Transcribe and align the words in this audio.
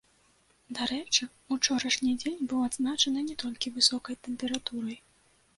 Дарэчы, 0.79 1.27
ўчорашні 1.57 2.15
дзень 2.23 2.41
быў 2.53 2.65
адзначаны 2.71 3.27
не 3.29 3.39
толькі 3.45 3.75
высокай 3.77 4.15
тэмпературай. 4.27 4.99